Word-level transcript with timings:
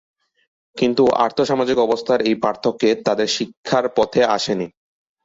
কিন্তু 0.77 1.03
আর্থ 1.25 1.37
-সামাজিক 1.43 1.77
অবস্থার 1.77 2.19
এই 2.21 2.35
পার্থক্য 2.43 2.81
তাদের 3.07 3.27
শিক্ষার 3.37 3.85
পথে 3.97 4.21
আসেনি। 4.35 4.67